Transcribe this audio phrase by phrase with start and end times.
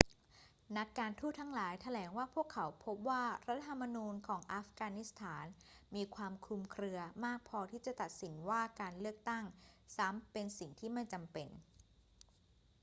[0.77, 5.45] นักการทูตทั้งหลายแถลงว่าพวกเขาพบว่ารัฐธรรมนูญของอัฟกานิสถาน
[5.95, 9.43] มีความคลุมเครือมากพอที่จะตัดสินว่าการเลือกตั้ง
[9.97, 11.47] ซ้ำเป็นสิ่งที่ไม่จำเป็น